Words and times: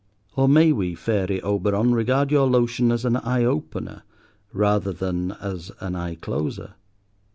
Or 0.35 0.49
may 0.49 0.71
we, 0.71 0.95
fairy 0.95 1.39
Oberon, 1.43 1.93
regard 1.93 2.31
your 2.31 2.47
lotion 2.47 2.91
as 2.91 3.05
an 3.05 3.17
eye 3.17 3.43
opener, 3.45 4.01
rather 4.51 4.91
than 4.91 5.33
as 5.33 5.71
an 5.79 5.93
eye 5.95 6.15
closer? 6.15 6.73